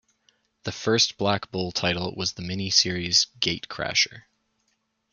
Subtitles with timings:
[0.63, 4.23] The first Black Bull title was the miniseries "Gatecrasher".